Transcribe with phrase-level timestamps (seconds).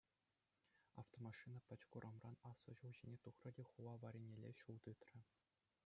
[1.01, 5.19] Автомашина пӗчӗк урамран аслӑ ҫул ҫине тухрӗ те хула варринелле ҫул тытрӗ.